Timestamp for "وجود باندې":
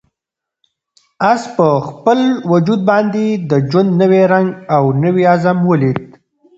2.51-3.25